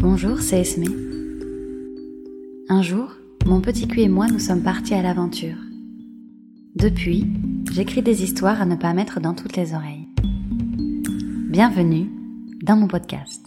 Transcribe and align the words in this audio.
Bonjour, 0.00 0.40
c'est 0.40 0.62
Esme. 0.62 0.84
Un 2.70 2.80
jour, 2.80 3.12
mon 3.44 3.60
petit 3.60 3.86
cul 3.86 4.00
et 4.00 4.08
moi 4.08 4.28
nous 4.28 4.38
sommes 4.38 4.62
partis 4.62 4.94
à 4.94 5.02
l'aventure. 5.02 5.58
Depuis, 6.74 7.26
j'écris 7.70 8.00
des 8.00 8.22
histoires 8.22 8.62
à 8.62 8.64
ne 8.64 8.76
pas 8.76 8.94
mettre 8.94 9.20
dans 9.20 9.34
toutes 9.34 9.58
les 9.58 9.74
oreilles. 9.74 10.08
Bienvenue 11.50 12.10
dans 12.62 12.76
mon 12.76 12.88
podcast. 12.88 13.44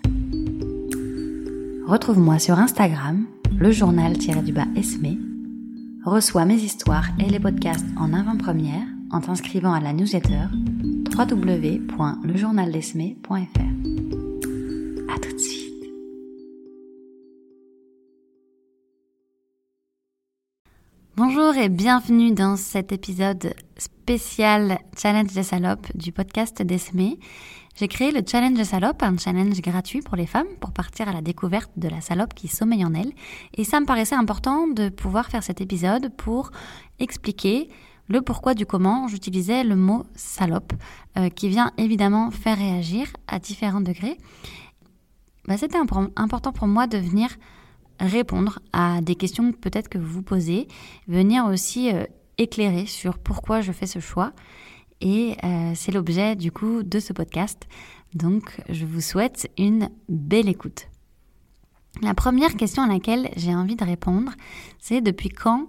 Retrouve-moi 1.88 2.38
sur 2.38 2.60
Instagram, 2.60 3.26
le 3.58 3.72
journal-du-bas 3.72 4.68
Esme. 4.76 5.18
Reçois 6.06 6.46
mes 6.46 6.58
histoires 6.58 7.08
et 7.20 7.32
les 7.32 7.40
podcasts 7.40 7.88
en 7.98 8.14
avant-première 8.14 8.86
en 9.10 9.22
t'inscrivant 9.22 9.74
à 9.74 9.80
la 9.80 9.92
newsletter 9.92 10.50
www.lejournaldesme.fr. 11.18 13.32
À 15.12 15.20
tout 15.20 15.34
de 15.34 15.40
suite. 15.40 15.62
Bonjour 21.46 21.61
et 21.61 21.68
bienvenue 21.68 22.32
dans 22.32 22.56
cet 22.56 22.93
épisode 22.93 23.54
spécial 23.78 24.79
Challenge 24.97 25.33
des 25.33 25.43
salopes 25.43 25.88
du 25.93 26.14
podcast 26.14 26.61
d'Esme. 26.61 27.16
J'ai 27.75 27.89
créé 27.89 28.11
le 28.14 28.21
Challenge 28.25 28.56
des 28.56 28.64
salopes, 28.64 29.04
un 29.04 29.18
challenge 29.18 29.60
gratuit 29.60 30.02
pour 30.02 30.16
les 30.16 30.25
femmes 30.25 30.47
pour 30.61 30.71
partir 30.71 31.10
à 31.10 31.11
la 31.11 31.21
découverte 31.21 31.69
de 31.75 31.89
la 31.89 32.00
salope 32.00 32.33
qui 32.33 32.47
sommeille 32.47 32.86
en 32.86 32.94
elles. 32.94 33.11
Et 33.56 33.66
ça 33.66 33.81
me 33.81 33.86
paraissait 33.86 34.16
important 34.16 34.67
de 34.67 34.88
pouvoir 34.88 35.28
faire 35.28 35.44
cet 35.44 35.59
épisode 35.59 36.16
pour 36.16 36.52
expliquer 37.00 37.67
le 38.08 38.22
pourquoi 38.22 38.53
du 38.53 38.66
comment 38.66 39.09
j'utilisais 39.09 39.66
le 39.66 39.75
mot 39.75 40.05
salope, 40.16 40.72
euh, 41.17 41.28
qui 41.28 41.50
vient 41.50 41.73
évidemment 41.78 42.31
faire 42.31 42.58
réagir 42.58 43.08
à 43.28 43.39
différents 43.39 43.81
degrés. 43.81 44.17
Bah, 45.45 45.58
C'était 45.58 45.78
important 46.16 46.53
pour 46.53 46.67
moi 46.67 46.88
de 46.88 46.97
venir 46.97 47.36
répondre 48.00 48.59
à 48.72 49.02
des 49.02 49.16
questions 49.16 49.52
peut-être 49.52 49.89
que 49.89 49.97
vous 49.97 50.08
vous 50.08 50.22
posez, 50.23 50.67
venir 51.08 51.45
aussi 51.45 51.94
euh, 51.94 52.05
éclairer 52.38 52.86
sur 52.86 53.17
pourquoi 53.17 53.61
je 53.61 53.72
fais 53.72 53.88
ce 53.88 53.99
choix. 53.99 54.33
Et 55.02 55.36
euh, 55.44 55.73
c'est 55.75 55.91
l'objet 55.91 56.36
du 56.36 56.52
coup 56.52 56.83
de 56.83 56.99
ce 56.99 57.14
podcast. 57.14 57.67
Donc 58.14 58.61
je 58.69 58.86
vous 58.86 59.02
souhaite 59.02 59.49
une 59.58 59.89
belle 60.08 60.47
écoute. 60.47 60.88
La 62.02 62.14
première 62.14 62.55
question 62.55 62.83
à 62.83 62.88
laquelle 62.88 63.30
j'ai 63.36 63.53
envie 63.53 63.75
de 63.75 63.83
répondre, 63.83 64.31
c'est 64.80 65.02
depuis 65.02 65.30
quand 65.30 65.67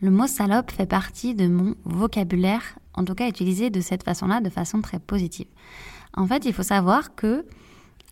le 0.00 0.10
mot 0.10 0.26
salope 0.26 0.70
fait 0.70 0.86
partie 0.86 1.34
de 1.34 1.48
mon 1.48 1.74
vocabulaire, 1.84 2.78
en 2.94 3.04
tout 3.04 3.14
cas 3.14 3.28
utilisé 3.28 3.70
de 3.70 3.80
cette 3.80 4.02
façon-là, 4.02 4.40
de 4.40 4.50
façon 4.50 4.80
très 4.80 4.98
positive? 4.98 5.48
En 6.14 6.26
fait, 6.26 6.44
il 6.46 6.52
faut 6.52 6.62
savoir 6.62 7.14
que 7.14 7.44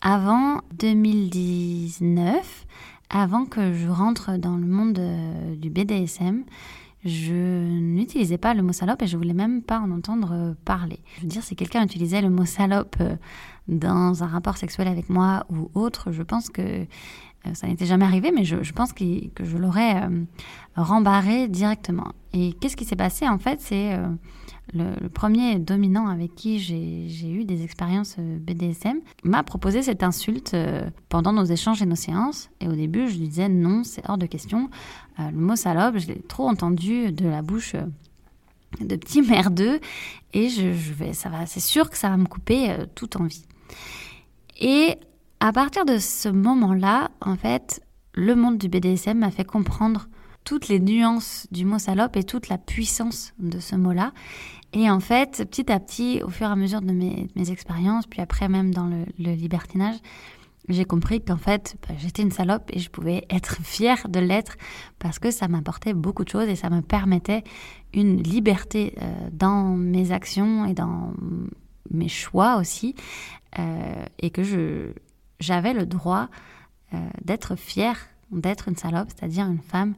avant 0.01 0.61
2019, 0.75 2.67
avant 3.11 3.47
que 3.47 3.73
je 3.73 3.89
rentre 3.89 4.37
dans 4.37 4.57
le 4.57 4.67
monde 4.67 4.99
euh, 4.99 5.55
du 5.57 5.71
BDSM, 5.71 6.45
je 7.05 7.79
n'utilisais 7.79 8.39
pas 8.39 8.55
le 8.55 8.63
mot 8.63 8.73
salope 8.73 9.03
et 9.03 9.07
je 9.07 9.17
voulais 9.17 9.35
même 9.35 9.63
pas 9.63 9.79
en 9.79 9.91
entendre 9.91 10.33
euh, 10.33 10.55
parler. 10.65 10.99
Je 11.17 11.23
veux 11.23 11.29
dire, 11.29 11.43
si 11.43 11.55
quelqu'un 11.55 11.85
utilisait 11.85 12.23
le 12.23 12.31
mot 12.31 12.47
salope 12.47 12.97
euh, 13.01 13.17
dans 13.69 14.23
un 14.25 14.27
rapport 14.27 14.57
sexuel 14.57 14.89
avec 14.89 15.11
moi 15.11 15.45
ou 15.51 15.71
autre, 15.75 16.13
je 16.13 16.23
pense 16.23 16.49
que 16.49 16.87
ça 17.53 17.67
n'était 17.67 17.87
jamais 17.87 18.05
arrivé, 18.05 18.33
mais 18.35 18.45
je, 18.45 18.73
pense 18.73 18.93
que, 18.93 19.05
je 19.41 19.57
l'aurais 19.59 20.09
rembarré 20.77 21.49
directement. 21.49 22.13
Et 22.33 22.55
qu'est-ce 22.55 22.77
qui 22.77 22.85
s'est 22.85 22.97
passé 22.97 23.29
En 23.29 23.39
fait, 23.39 23.61
c'est 23.61 23.99
le, 24.73 25.09
premier 25.09 25.59
dominant 25.59 26.09
avec 26.09 26.35
qui 26.35 26.59
j'ai 26.59 27.31
eu 27.31 27.45
des 27.45 27.63
expériences 27.63 28.17
euh, 28.19 28.39
BDSM 28.39 28.99
m'a 29.23 29.43
proposé 29.43 29.83
cette 29.83 30.03
insulte 30.03 30.55
euh, 30.55 30.89
pendant 31.09 31.33
nos 31.33 31.45
échanges 31.45 31.83
et 31.83 31.87
nos 31.87 31.95
séances. 31.95 32.51
Et 32.61 32.69
au 32.69 32.75
début, 32.75 33.09
je 33.09 33.19
lui 33.19 33.29
disais 33.29 33.49
non, 33.49 33.85
c'est 33.85 34.03
hors 34.09 34.19
de 34.19 34.27
question. 34.27 34.71
Euh, 35.21 35.31
le 35.31 35.37
mot 35.37 35.57
salope, 35.57 35.99
je 35.99 36.09
l'ai 36.09 36.21
trop 36.23 36.49
entendu 36.49 37.13
de 37.13 37.29
la 37.29 37.43
bouche 37.43 37.77
de 38.81 38.97
petits 38.97 39.23
merdeux. 39.29 39.81
Et 40.33 40.49
je, 40.49 40.67
vais, 40.67 41.13
ça 41.13 41.29
va, 41.29 41.47
c'est 41.47 41.61
sûr 41.61 41.91
que 41.91 41.99
ça 41.99 42.09
va 42.09 42.17
me 42.17 42.27
couper 42.27 42.75
toute 42.95 43.17
envie. 43.17 43.45
Et 44.61 44.97
à 45.41 45.53
partir 45.53 45.85
de 45.85 45.99
ce 45.99 46.29
moment-là, 46.29 47.11
en 47.21 47.37
fait, 47.37 47.83
le 48.15 48.35
monde 48.35 48.59
du 48.59 48.69
BDSM 48.69 49.19
m'a 49.19 49.31
fait 49.31 49.45
comprendre 49.45 50.09
toutes 50.45 50.69
les 50.69 50.79
nuances 50.79 51.47
du 51.51 51.65
mot 51.65 51.79
salope 51.79 52.17
et 52.17 52.25
toute 52.25 52.49
la 52.49 52.59
puissance 52.59 53.35
de 53.39 53.59
ce 53.59 53.77
mot-là. 53.77 54.13
Et 54.73 54.91
en 54.91 55.01
fait, 55.01 55.47
petit 55.51 55.71
à 55.71 55.81
petit, 55.81 56.21
au 56.23 56.29
fur 56.29 56.49
et 56.49 56.51
à 56.51 56.57
mesure 56.57 56.81
de 56.81 56.93
mes, 56.93 57.51
expériences, 57.51 58.07
puis 58.07 58.21
après 58.21 58.49
même 58.49 58.75
dans 58.75 58.87
le, 58.87 59.05
libertinage, 59.19 59.97
j'ai 60.69 60.85
compris 60.85 61.23
qu'en 61.23 61.37
fait, 61.37 61.77
bah, 61.87 61.95
j'étais 61.99 62.23
une 62.23 62.31
salope 62.31 62.71
et 62.73 62.79
je 62.79 62.91
pouvais 62.91 63.25
être 63.31 63.57
fière 63.63 64.09
de 64.09 64.19
l'être 64.19 64.57
parce 64.99 65.19
que 65.19 65.31
ça 65.31 65.49
m'apportait 65.49 65.95
beaucoup 65.95 66.25
de 66.25 66.31
choses 66.31 66.49
et 66.49 66.57
ça 66.57 66.71
me 66.71 66.81
permettait 66.81 67.45
une 67.93 68.23
liberté 68.23 68.95
euh, 69.01 69.29
dans 69.33 69.77
mes 69.77 70.11
actions 70.11 70.65
et 70.65 70.75
dans 70.75 71.13
mes 71.91 72.09
choix 72.09 72.57
aussi, 72.57 72.95
euh, 73.59 74.05
et 74.19 74.31
que 74.31 74.43
je, 74.43 74.93
j'avais 75.41 75.75
le 75.75 75.87
droit 75.87 76.29
euh, 76.93 76.99
d'être 77.25 77.57
fière 77.57 77.99
d'être 78.31 78.69
une 78.69 78.75
salope, 78.75 79.09
c'est-à-dire 79.15 79.47
une 79.47 79.61
femme 79.61 79.95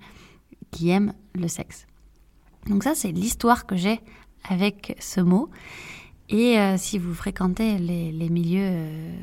qui 0.70 0.90
aime 0.90 1.14
le 1.34 1.48
sexe. 1.48 1.86
Donc 2.66 2.82
ça, 2.82 2.94
c'est 2.94 3.10
l'histoire 3.10 3.64
que 3.64 3.76
j'ai 3.76 4.00
avec 4.44 4.94
ce 5.00 5.22
mot. 5.22 5.48
Et 6.28 6.58
euh, 6.58 6.76
si 6.76 6.98
vous 6.98 7.14
fréquentez 7.14 7.78
les, 7.78 8.28
milieux 8.28 8.68
euh, 8.68 9.16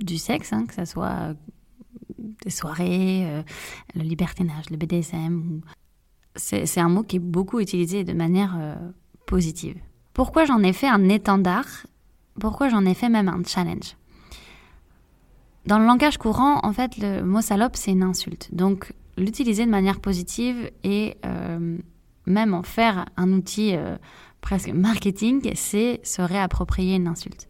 du 0.00 0.18
sexe, 0.18 0.52
hein, 0.52 0.66
que 0.66 0.74
ce 0.74 0.84
soit 0.84 1.34
des 2.44 2.50
soirées, 2.50 3.42
le 3.94 4.02
libertinage, 4.02 4.68
le 4.70 4.76
BDSM, 4.76 5.62
c'est 6.36 6.80
un 6.80 6.88
mot 6.88 7.02
qui 7.02 7.16
est 7.16 7.20
beaucoup 7.20 7.60
utilisé 7.60 8.04
de 8.04 8.12
manière 8.12 8.76
positive. 9.26 9.78
Pourquoi 10.12 10.44
j'en 10.44 10.62
ai 10.62 10.72
fait 10.72 10.88
un 10.88 11.08
étendard? 11.08 11.86
Pourquoi 12.38 12.68
j'en 12.68 12.84
ai 12.84 12.94
fait 12.94 13.08
même 13.08 13.28
un 13.28 13.42
challenge? 13.44 13.96
Dans 15.66 15.78
le 15.78 15.84
langage 15.84 16.18
courant, 16.18 16.60
en 16.62 16.72
fait, 16.72 16.96
le 16.98 17.22
mot 17.22 17.40
salope, 17.40 17.76
c'est 17.76 17.90
une 17.90 18.02
insulte. 18.02 18.48
Donc, 18.52 18.92
l'utiliser 19.16 19.66
de 19.66 19.70
manière 19.70 20.00
positive 20.00 20.70
et 20.84 21.16
même 22.30 22.54
en 22.54 22.62
faire 22.62 23.06
un 23.16 23.32
outil 23.32 23.74
euh, 23.74 23.96
presque 24.40 24.70
marketing, 24.70 25.52
c'est 25.54 26.00
se 26.02 26.22
réapproprier 26.22 26.96
une 26.96 27.08
insulte. 27.08 27.48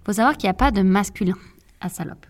Il 0.00 0.04
faut 0.06 0.12
savoir 0.12 0.36
qu'il 0.36 0.46
n'y 0.46 0.52
a 0.52 0.54
pas 0.54 0.70
de 0.70 0.82
masculin 0.82 1.36
à 1.80 1.88
salope. 1.88 2.26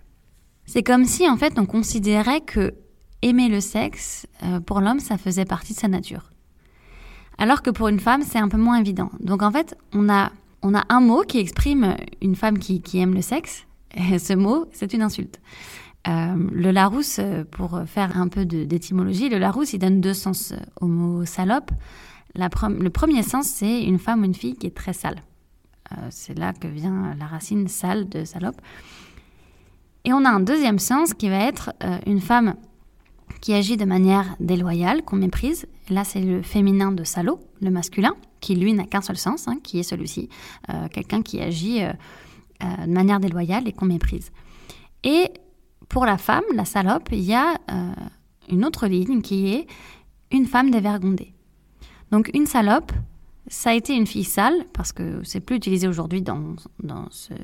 C'est 0.66 0.82
comme 0.82 1.04
si 1.04 1.28
en 1.28 1.36
fait 1.36 1.58
on 1.58 1.66
considérait 1.66 2.40
que 2.40 2.74
aimer 3.22 3.48
le 3.48 3.60
sexe, 3.60 4.26
euh, 4.42 4.60
pour 4.60 4.80
l'homme, 4.80 5.00
ça 5.00 5.18
faisait 5.18 5.44
partie 5.44 5.74
de 5.74 5.78
sa 5.78 5.88
nature. 5.88 6.30
Alors 7.38 7.62
que 7.62 7.70
pour 7.70 7.88
une 7.88 8.00
femme, 8.00 8.22
c'est 8.22 8.38
un 8.38 8.48
peu 8.48 8.58
moins 8.58 8.76
évident. 8.76 9.10
Donc 9.20 9.42
en 9.42 9.50
fait, 9.50 9.76
on 9.92 10.08
a, 10.08 10.30
on 10.62 10.74
a 10.74 10.84
un 10.88 11.00
mot 11.00 11.22
qui 11.22 11.38
exprime 11.38 11.96
une 12.22 12.36
femme 12.36 12.58
qui, 12.58 12.80
aime 12.98 13.14
le 13.14 13.22
sexe, 13.22 13.66
ce 14.18 14.34
mot, 14.34 14.66
c'est 14.72 14.92
une 14.92 15.02
insulte. 15.02 15.40
Euh, 16.06 16.34
le 16.52 16.70
Larousse, 16.70 17.18
euh, 17.18 17.44
pour 17.50 17.80
faire 17.86 18.18
un 18.18 18.28
peu 18.28 18.44
d'étymologie, 18.44 19.28
le 19.28 19.38
Larousse, 19.38 19.72
il 19.72 19.78
donne 19.78 20.00
deux 20.00 20.14
sens 20.14 20.52
au 20.80 20.86
mot 20.86 21.24
salope. 21.24 21.70
le 22.34 22.88
premier 22.88 23.22
sens, 23.22 23.46
c'est 23.46 23.82
une 23.82 23.98
femme 23.98 24.22
ou 24.22 24.24
une 24.24 24.34
fille 24.34 24.54
qui 24.54 24.66
est 24.66 24.76
très 24.76 24.92
sale. 24.92 25.16
Euh, 25.92 25.96
c'est 26.10 26.38
là 26.38 26.52
que 26.52 26.66
vient 26.66 27.14
la 27.18 27.26
racine 27.26 27.68
sale 27.68 28.08
de 28.08 28.24
salope. 28.24 28.60
Et 30.04 30.12
on 30.12 30.24
a 30.24 30.28
un 30.28 30.40
deuxième 30.40 30.78
sens 30.78 31.14
qui 31.14 31.30
va 31.30 31.38
être 31.38 31.72
une 32.04 32.20
femme 32.20 32.56
qui 33.40 33.54
agit 33.54 33.78
de 33.78 33.86
manière 33.86 34.36
déloyale, 34.38 35.02
qu'on 35.02 35.16
méprise. 35.16 35.66
là, 35.88 36.04
c'est 36.04 36.20
le 36.20 36.42
féminin 36.42 36.92
de 36.92 37.04
salaud, 37.04 37.40
le 37.62 37.70
masculin, 37.70 38.14
qui 38.40 38.54
lui 38.54 38.74
n'a 38.74 38.84
qu'un 38.84 39.00
seul 39.00 39.16
sens, 39.16 39.48
hein, 39.48 39.56
qui 39.62 39.78
est 39.78 39.82
celui-ci. 39.82 40.28
Quelqu'un 40.92 41.22
qui 41.22 41.40
agit 41.40 41.80
de 42.60 42.92
manière 42.92 43.20
déloyale 43.20 43.68
et 43.68 43.72
qu'on 43.72 43.86
méprise. 43.86 44.30
Et 45.02 45.30
pour 45.88 46.06
la 46.06 46.18
femme, 46.18 46.44
la 46.54 46.64
salope, 46.64 47.08
il 47.12 47.20
y 47.20 47.34
a 47.34 47.54
euh, 47.70 47.92
une 48.50 48.64
autre 48.64 48.86
ligne 48.86 49.22
qui 49.22 49.52
est 49.52 49.66
une 50.30 50.46
femme 50.46 50.70
dévergondée. 50.70 51.32
Donc 52.10 52.30
une 52.34 52.46
salope, 52.46 52.92
ça 53.46 53.70
a 53.70 53.74
été 53.74 53.94
une 53.94 54.06
fille 54.06 54.24
sale, 54.24 54.54
parce 54.72 54.92
que 54.92 55.22
c'est 55.22 55.40
plus 55.40 55.56
utilisé 55.56 55.86
aujourd'hui 55.86 56.22
dans, 56.22 56.56
dans 56.82 57.06
ce 57.10 57.34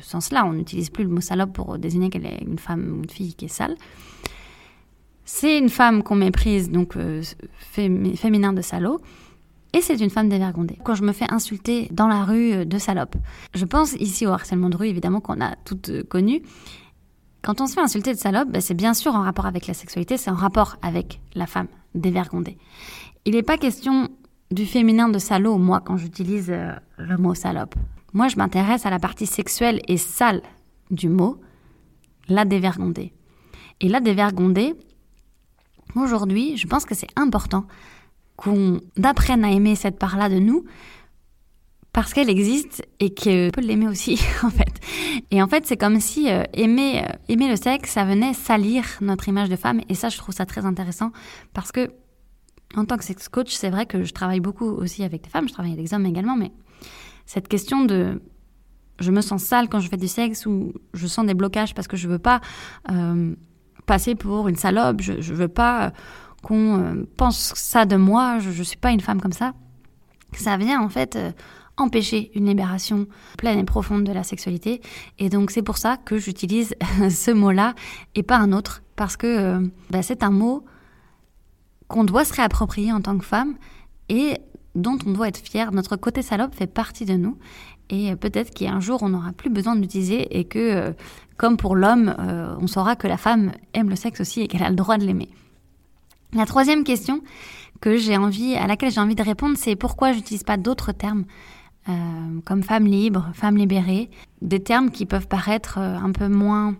sens-là. 0.00 0.46
On 0.46 0.54
n'utilise 0.54 0.88
plus 0.88 1.04
le 1.04 1.10
mot 1.10 1.20
salope 1.20 1.52
pour 1.52 1.78
désigner 1.78 2.08
qu'elle 2.08 2.26
est 2.26 2.42
une 2.42 2.58
femme 2.58 2.92
ou 2.92 3.02
une 3.02 3.10
fille 3.10 3.34
qui 3.34 3.44
est 3.44 3.48
sale. 3.48 3.76
C'est 5.24 5.58
une 5.58 5.68
femme 5.68 6.02
qu'on 6.02 6.16
méprise, 6.16 6.70
donc 6.70 6.96
euh, 6.96 7.22
féminin 7.58 8.52
de 8.52 8.62
salaud. 8.62 9.00
Et 9.72 9.80
c'est 9.80 10.00
une 10.00 10.10
femme 10.10 10.28
dévergondée. 10.28 10.78
Quand 10.84 10.94
je 10.94 11.02
me 11.02 11.12
fais 11.12 11.30
insulter 11.32 11.88
dans 11.92 12.08
la 12.08 12.24
rue 12.24 12.52
euh, 12.52 12.64
de 12.64 12.78
salope, 12.78 13.16
je 13.54 13.64
pense 13.64 13.92
ici 13.94 14.26
au 14.26 14.30
harcèlement 14.30 14.68
de 14.68 14.76
rue, 14.76 14.88
évidemment, 14.88 15.20
qu'on 15.20 15.40
a 15.40 15.54
toutes 15.64 16.02
connu. 16.08 16.42
Quand 17.42 17.60
on 17.60 17.66
se 17.66 17.74
fait 17.74 17.80
insulter 17.80 18.12
de 18.12 18.18
salope, 18.18 18.50
ben, 18.50 18.60
c'est 18.60 18.74
bien 18.74 18.94
sûr 18.94 19.14
en 19.14 19.22
rapport 19.22 19.46
avec 19.46 19.66
la 19.66 19.74
sexualité, 19.74 20.16
c'est 20.16 20.30
en 20.30 20.34
rapport 20.34 20.76
avec 20.82 21.20
la 21.34 21.46
femme 21.46 21.68
dévergondée. 21.94 22.58
Il 23.24 23.34
n'est 23.34 23.42
pas 23.42 23.58
question 23.58 24.08
du 24.50 24.66
féminin 24.66 25.08
de 25.08 25.18
salaud, 25.18 25.56
moi, 25.56 25.80
quand 25.80 25.96
j'utilise 25.96 26.50
euh, 26.50 26.72
le 26.98 27.16
mot 27.16 27.34
salope. 27.34 27.74
Moi, 28.12 28.28
je 28.28 28.36
m'intéresse 28.36 28.86
à 28.86 28.90
la 28.90 28.98
partie 28.98 29.26
sexuelle 29.26 29.80
et 29.86 29.96
sale 29.96 30.42
du 30.90 31.08
mot, 31.08 31.40
la 32.28 32.44
dévergondée. 32.44 33.12
Et 33.80 33.88
là, 33.88 34.00
dévergonder, 34.00 34.74
aujourd'hui, 35.94 36.56
je 36.56 36.66
pense 36.66 36.84
que 36.84 36.94
c'est 36.94 37.10
important 37.16 37.66
qu'on 38.40 38.80
apprenne 39.04 39.44
à 39.44 39.50
aimer 39.50 39.74
cette 39.74 39.98
part-là 39.98 40.30
de 40.30 40.38
nous 40.38 40.64
parce 41.92 42.14
qu'elle 42.14 42.30
existe 42.30 42.82
et 43.00 43.12
qu'on 43.12 43.50
peut 43.52 43.60
l'aimer 43.60 43.86
aussi, 43.86 44.18
en 44.42 44.50
fait. 44.50 44.80
Et 45.30 45.42
en 45.42 45.48
fait, 45.48 45.66
c'est 45.66 45.76
comme 45.76 46.00
si 46.00 46.30
euh, 46.30 46.44
aimer, 46.54 47.02
euh, 47.04 47.12
aimer 47.28 47.50
le 47.50 47.56
sexe, 47.56 47.90
ça 47.90 48.04
venait 48.04 48.32
salir 48.32 48.84
notre 49.02 49.28
image 49.28 49.50
de 49.50 49.56
femme. 49.56 49.80
Et 49.90 49.94
ça, 49.94 50.08
je 50.08 50.16
trouve 50.16 50.34
ça 50.34 50.46
très 50.46 50.64
intéressant 50.64 51.10
parce 51.52 51.70
que, 51.70 51.90
en 52.76 52.86
tant 52.86 52.96
que 52.96 53.04
sex 53.04 53.28
coach, 53.28 53.52
c'est 53.52 53.68
vrai 53.68 53.84
que 53.84 54.04
je 54.04 54.12
travaille 54.14 54.40
beaucoup 54.40 54.68
aussi 54.68 55.04
avec 55.04 55.22
des 55.22 55.28
femmes, 55.28 55.48
je 55.48 55.52
travaille 55.52 55.72
avec 55.72 55.84
des 55.84 55.92
hommes 55.92 56.06
également, 56.06 56.36
mais 56.36 56.52
cette 57.26 57.48
question 57.48 57.84
de 57.84 58.22
je 59.00 59.10
me 59.10 59.20
sens 59.20 59.42
sale 59.42 59.68
quand 59.68 59.80
je 59.80 59.88
fais 59.88 59.96
du 59.96 60.08
sexe 60.08 60.46
ou 60.46 60.72
je 60.94 61.06
sens 61.06 61.26
des 61.26 61.34
blocages 61.34 61.74
parce 61.74 61.88
que 61.88 61.96
je 61.96 62.06
veux 62.06 62.18
pas 62.18 62.40
euh, 62.90 63.34
passer 63.86 64.14
pour 64.14 64.48
une 64.48 64.56
salope, 64.56 65.00
je, 65.00 65.20
je 65.20 65.34
veux 65.34 65.48
pas 65.48 65.92
qu'on 66.42 67.06
pense 67.16 67.52
ça 67.54 67.84
de 67.84 67.96
moi, 67.96 68.38
je, 68.38 68.50
je 68.50 68.62
suis 68.62 68.76
pas 68.76 68.90
une 68.90 69.00
femme 69.00 69.20
comme 69.20 69.32
ça. 69.32 69.52
Ça 70.32 70.56
vient 70.56 70.80
en 70.80 70.88
fait 70.88 71.18
empêcher 71.80 72.30
une 72.34 72.46
libération 72.46 73.06
pleine 73.38 73.58
et 73.58 73.64
profonde 73.64 74.04
de 74.04 74.12
la 74.12 74.22
sexualité. 74.22 74.80
Et 75.18 75.28
donc 75.28 75.50
c'est 75.50 75.62
pour 75.62 75.78
ça 75.78 75.96
que 75.96 76.18
j'utilise 76.18 76.74
ce 77.10 77.30
mot-là 77.30 77.74
et 78.14 78.22
pas 78.22 78.36
un 78.36 78.52
autre, 78.52 78.82
parce 78.96 79.16
que 79.16 79.26
euh, 79.26 79.66
bah, 79.90 80.02
c'est 80.02 80.22
un 80.22 80.30
mot 80.30 80.64
qu'on 81.88 82.04
doit 82.04 82.24
se 82.24 82.34
réapproprier 82.34 82.92
en 82.92 83.00
tant 83.00 83.18
que 83.18 83.24
femme 83.24 83.56
et 84.08 84.38
dont 84.74 84.98
on 85.04 85.10
doit 85.10 85.28
être 85.28 85.38
fier. 85.38 85.72
Notre 85.72 85.96
côté 85.96 86.22
salope 86.22 86.54
fait 86.54 86.68
partie 86.68 87.04
de 87.04 87.14
nous. 87.14 87.36
Et 87.92 88.14
peut-être 88.14 88.54
qu'un 88.54 88.78
jour, 88.78 89.02
on 89.02 89.08
n'aura 89.08 89.32
plus 89.32 89.50
besoin 89.50 89.74
de 89.74 89.80
l'utiliser 89.80 90.38
et 90.38 90.44
que, 90.44 90.58
euh, 90.58 90.92
comme 91.36 91.56
pour 91.56 91.74
l'homme, 91.74 92.14
euh, 92.20 92.54
on 92.60 92.68
saura 92.68 92.94
que 92.94 93.08
la 93.08 93.16
femme 93.16 93.50
aime 93.74 93.90
le 93.90 93.96
sexe 93.96 94.20
aussi 94.20 94.42
et 94.42 94.46
qu'elle 94.46 94.62
a 94.62 94.70
le 94.70 94.76
droit 94.76 94.96
de 94.96 95.04
l'aimer. 95.04 95.28
La 96.32 96.46
troisième 96.46 96.84
question 96.84 97.22
que 97.80 97.96
j'ai 97.96 98.16
envie, 98.16 98.54
à 98.54 98.66
laquelle 98.66 98.92
j'ai 98.92 99.00
envie 99.00 99.14
de 99.14 99.22
répondre, 99.22 99.56
c'est 99.56 99.74
pourquoi 99.74 100.12
j'utilise 100.12 100.44
pas 100.44 100.56
d'autres 100.56 100.92
termes 100.92 101.24
euh, 101.88 102.40
comme 102.44 102.62
femme 102.62 102.86
libre, 102.86 103.30
femme 103.34 103.56
libérée, 103.56 104.10
des 104.42 104.62
termes 104.62 104.90
qui 104.90 105.06
peuvent 105.06 105.26
paraître 105.26 105.78
euh, 105.78 105.96
un 105.96 106.12
peu 106.12 106.28
moins 106.28 106.76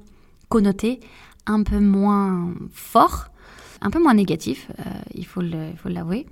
connotés, 0.48 1.00
un 1.46 1.62
peu 1.62 1.80
moins 1.80 2.52
forts, 2.72 3.28
un 3.80 3.90
peu 3.90 4.00
moins 4.00 4.14
négatifs, 4.14 4.70
euh, 4.78 4.82
il 5.14 5.26
faut 5.26 5.40
l'avouer. 5.40 6.26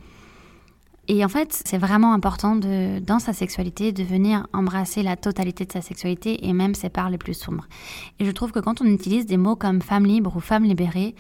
Et 1.11 1.25
en 1.25 1.29
fait, 1.29 1.63
c'est 1.65 1.79
vraiment 1.79 2.13
important 2.13 2.55
de, 2.55 2.99
dans 2.99 3.19
sa 3.19 3.33
sexualité 3.33 3.93
de 3.93 4.03
venir 4.03 4.47
embrasser 4.53 5.03
la 5.03 5.17
totalité 5.17 5.65
de 5.65 5.73
sa 5.73 5.81
sexualité 5.81 6.47
et 6.47 6.53
même 6.53 6.75
ses 6.75 6.91
parts 6.91 7.09
les 7.09 7.17
plus 7.17 7.33
sombres. 7.33 7.67
Et 8.19 8.27
je 8.27 8.31
trouve 8.31 8.53
que 8.53 8.61
quand 8.61 8.83
on 8.83 8.85
utilise 8.85 9.25
des 9.25 9.39
mots 9.39 9.57
comme 9.57 9.81
femme 9.81 10.05
libre 10.05 10.37
ou 10.37 10.41
femme 10.41 10.65
libérée, 10.65 11.15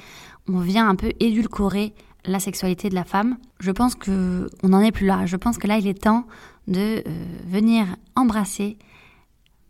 on 0.46 0.58
vient 0.58 0.88
un 0.88 0.94
peu 0.94 1.12
édulcorer 1.20 1.94
la 2.26 2.38
sexualité 2.38 2.90
de 2.90 2.94
la 2.94 3.04
femme. 3.04 3.38
Je 3.60 3.70
pense 3.70 3.94
que 3.94 4.50
on 4.62 4.68
n'en 4.68 4.80
est 4.80 4.92
plus 4.92 5.06
là. 5.06 5.24
Je 5.24 5.36
pense 5.36 5.56
que 5.56 5.66
là, 5.66 5.78
il 5.78 5.86
est 5.86 6.02
temps 6.02 6.26
de 6.66 6.98
euh, 6.98 7.02
venir 7.46 7.86
embrasser 8.14 8.76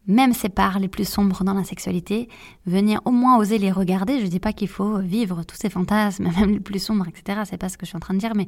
même 0.08 0.32
ses 0.32 0.48
parts 0.48 0.78
les 0.78 0.88
plus 0.88 1.06
sombres 1.06 1.44
dans 1.44 1.54
la 1.54 1.62
sexualité, 1.62 2.28
venir 2.66 3.00
au 3.04 3.10
moins 3.10 3.38
oser 3.38 3.58
les 3.58 3.70
regarder. 3.70 4.18
Je 4.18 4.24
ne 4.24 4.30
dis 4.30 4.40
pas 4.40 4.52
qu'il 4.52 4.68
faut 4.68 4.98
vivre 4.98 5.44
tous 5.44 5.56
ces 5.56 5.70
fantasmes, 5.70 6.30
même 6.40 6.50
les 6.50 6.60
plus 6.60 6.82
sombres, 6.82 7.06
etc. 7.06 7.42
C'est 7.44 7.58
pas 7.58 7.68
ce 7.68 7.78
que 7.78 7.86
je 7.86 7.90
suis 7.90 7.96
en 7.96 8.00
train 8.00 8.14
de 8.14 8.18
dire, 8.18 8.34
mais 8.34 8.46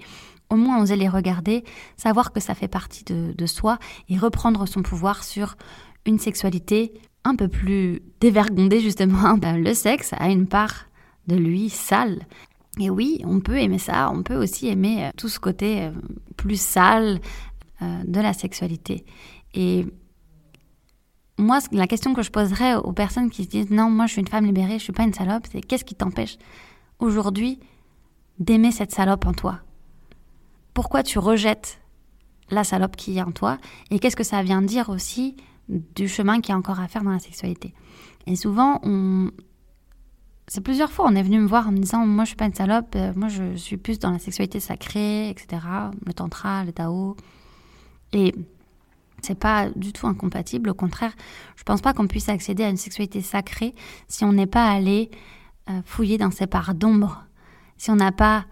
au 0.48 0.56
moins 0.56 0.80
oser 0.82 0.96
les 0.96 1.08
regarder, 1.08 1.62
savoir 1.96 2.32
que 2.32 2.40
ça 2.40 2.54
fait 2.54 2.68
partie 2.68 3.04
de, 3.04 3.32
de 3.36 3.46
soi 3.46 3.78
et 4.08 4.18
reprendre 4.18 4.66
son 4.66 4.82
pouvoir 4.82 5.22
sur 5.22 5.56
une 6.06 6.18
sexualité 6.18 6.94
un 7.24 7.36
peu 7.36 7.48
plus 7.48 8.00
dévergondée, 8.20 8.80
justement. 8.80 9.34
Ben, 9.38 9.62
le 9.62 9.74
sexe 9.74 10.12
a 10.18 10.30
une 10.30 10.46
part 10.46 10.86
de 11.26 11.36
lui 11.36 11.68
sale. 11.68 12.20
Et 12.78 12.88
oui, 12.88 13.20
on 13.24 13.40
peut 13.40 13.58
aimer 13.58 13.78
ça, 13.78 14.10
on 14.12 14.22
peut 14.22 14.36
aussi 14.36 14.68
aimer 14.68 15.04
euh, 15.04 15.10
tout 15.16 15.28
ce 15.28 15.40
côté 15.40 15.82
euh, 15.82 15.90
plus 16.36 16.60
sale, 16.60 17.20
euh, 17.82 18.02
de 18.04 18.20
la 18.20 18.32
sexualité. 18.32 19.04
Et 19.54 19.86
moi, 21.40 21.58
la 21.72 21.86
question 21.86 22.14
que 22.14 22.22
je 22.22 22.30
poserais 22.30 22.76
aux 22.76 22.92
personnes 22.92 23.30
qui 23.30 23.44
se 23.44 23.48
disent 23.48 23.70
non, 23.70 23.90
moi 23.90 24.06
je 24.06 24.12
suis 24.12 24.20
une 24.20 24.28
femme 24.28 24.46
libérée, 24.46 24.78
je 24.78 24.84
suis 24.84 24.92
pas 24.92 25.02
une 25.02 25.14
salope, 25.14 25.46
c'est 25.50 25.60
qu'est-ce 25.60 25.84
qui 25.84 25.94
t'empêche 25.94 26.36
aujourd'hui 26.98 27.58
d'aimer 28.38 28.72
cette 28.72 28.92
salope 28.92 29.26
en 29.26 29.32
toi? 29.32 29.60
Pourquoi 30.74 31.02
tu 31.02 31.18
rejettes 31.18 31.80
la 32.50 32.64
salope 32.64 32.96
qui 32.96 33.18
est 33.18 33.22
en 33.22 33.32
toi? 33.32 33.58
Et 33.90 33.98
qu'est-ce 33.98 34.16
que 34.16 34.24
ça 34.24 34.42
vient 34.42 34.62
dire 34.62 34.88
aussi 34.88 35.36
du 35.68 36.08
chemin 36.08 36.40
qu'il 36.40 36.52
y 36.52 36.54
a 36.54 36.58
encore 36.58 36.80
à 36.80 36.88
faire 36.88 37.02
dans 37.02 37.10
la 37.10 37.18
sexualité? 37.18 37.74
Et 38.26 38.36
souvent, 38.36 38.80
c'est 40.46 40.62
plusieurs 40.62 40.90
fois, 40.90 41.06
on 41.08 41.14
est 41.14 41.22
venu 41.22 41.38
me 41.38 41.46
voir 41.46 41.68
en 41.68 41.70
me 41.72 41.78
disant 41.78 42.04
Moi, 42.06 42.24
je 42.24 42.30
suis 42.30 42.36
pas 42.36 42.46
une 42.46 42.54
salope, 42.54 42.94
euh, 42.96 43.12
moi, 43.14 43.28
je 43.28 43.54
suis 43.54 43.76
plus 43.76 44.00
dans 44.00 44.10
la 44.10 44.18
sexualité 44.18 44.58
sacrée, 44.58 45.30
etc. 45.30 45.62
Le 46.04 46.12
tantra, 46.12 46.64
le 46.64 46.72
tao. 46.72 47.16
Et 48.12 48.34
c'est 49.22 49.38
pas 49.38 49.68
du 49.76 49.92
tout 49.92 50.06
incompatible. 50.06 50.70
Au 50.70 50.74
contraire, 50.74 51.12
je 51.56 51.62
pense 51.62 51.80
pas 51.80 51.92
qu'on 51.92 52.06
puisse 52.06 52.28
accéder 52.28 52.64
à 52.64 52.68
une 52.68 52.76
sexualité 52.76 53.20
sacrée 53.20 53.74
si 54.08 54.24
on 54.24 54.32
n'est 54.32 54.46
pas 54.46 54.70
allé 54.70 55.10
euh, 55.68 55.80
fouiller 55.84 56.18
dans 56.18 56.30
ses 56.30 56.46
parts 56.46 56.74
d'ombre, 56.74 57.24
si 57.76 57.90
on 57.90 57.96
n'a 57.96 58.12
pas 58.12 58.46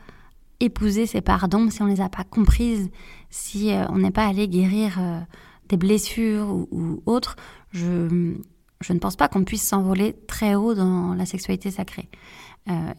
épousé 0.60 1.06
ses 1.06 1.20
parts 1.20 1.48
d'ombre, 1.48 1.72
si 1.72 1.82
on 1.82 1.86
les 1.86 2.00
a 2.00 2.08
pas 2.08 2.24
comprises, 2.24 2.90
si 3.30 3.72
euh, 3.72 3.84
on 3.88 3.98
n'est 3.98 4.10
pas 4.10 4.26
allé 4.26 4.48
guérir 4.48 4.98
euh, 4.98 5.20
des 5.68 5.76
blessures 5.76 6.48
ou, 6.50 7.02
autres. 7.06 7.36
Je, 7.72 8.34
je 8.80 8.92
ne 8.92 8.98
pense 8.98 9.16
pas 9.16 9.28
qu'on 9.28 9.44
puisse 9.44 9.66
s'envoler 9.66 10.16
très 10.26 10.54
haut 10.54 10.74
dans 10.74 11.14
la 11.14 11.26
sexualité 11.26 11.70
sacrée. 11.70 12.08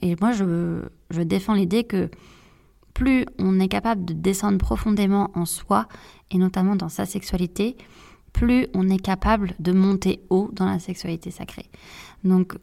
et 0.02 0.16
moi, 0.20 0.32
je, 0.32 0.82
je 1.10 1.22
défends 1.22 1.54
l'idée 1.54 1.84
que 1.84 2.10
plus 2.94 3.26
on 3.38 3.60
est 3.60 3.68
capable 3.68 4.06
de 4.06 4.14
descendre 4.14 4.58
profondément 4.58 5.32
en 5.36 5.46
soi, 5.46 5.88
et 6.32 6.38
notamment 6.38 6.76
dans 6.76 6.90
sa 6.90 7.06
sexualité, 7.06 7.78
plus 8.34 8.68
on 8.74 8.90
est 8.90 9.00
capable 9.00 9.54
de 9.60 9.72
monter 9.72 10.22
haut 10.30 10.50
dans 10.54 10.66
la 10.66 10.80
sexualité 10.80 11.32
sacrée. 11.32 11.70
Donc, 12.24 12.54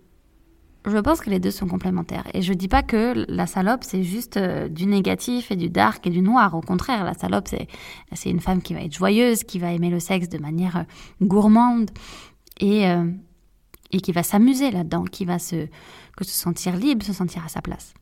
je 0.86 0.98
pense 0.98 1.20
que 1.20 1.30
les 1.30 1.40
deux 1.40 1.50
sont 1.50 1.66
complémentaires. 1.66 2.24
Et 2.32 2.42
je 2.42 2.52
ne 2.52 2.56
dis 2.56 2.68
pas 2.68 2.82
que 2.82 3.26
la 3.28 3.46
salope, 3.46 3.82
c'est 3.82 4.04
juste 4.04 4.36
euh, 4.36 4.68
du 4.68 4.86
négatif 4.86 5.50
et 5.50 5.56
du 5.56 5.68
dark 5.68 6.06
et 6.06 6.10
du 6.10 6.22
noir. 6.22 6.54
Au 6.54 6.60
contraire, 6.60 7.04
la 7.04 7.14
salope, 7.14 7.48
c'est 8.12 8.30
une 8.30 8.40
femme 8.40 8.62
qui 8.62 8.72
va 8.72 8.82
être 8.82 8.94
joyeuse, 8.94 9.42
qui 9.42 9.58
va 9.58 9.72
aimer 9.72 9.90
le 9.90 9.98
sexe 9.98 10.28
de 10.28 10.38
manière 10.38 10.76
euh, 10.76 10.82
gourmande 11.22 11.90
et, 12.60 12.88
euh, 12.88 13.10
et 13.90 14.00
qui 14.00 14.12
va 14.12 14.22
s'amuser 14.22 14.70
là-dedans, 14.70 15.04
qui 15.04 15.24
va 15.24 15.40
se, 15.40 15.66
que 16.16 16.24
se 16.24 16.32
sentir 16.32 16.76
libre, 16.76 17.04
se 17.04 17.12
sentir 17.12 17.44
à 17.44 17.48
sa 17.48 17.62
place. 17.62 17.92